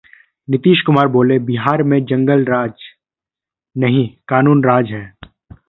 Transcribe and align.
नीतीश 0.47 0.81
कुमार 0.81 1.07
बोले- 1.07 1.39
बिहार 1.41 1.83
में 1.83 2.03
जंगलराज 2.05 2.73
नहीं, 3.75 4.07
कानून 4.27 4.63
का 4.63 4.69
राज 4.69 4.91
है 4.91 5.13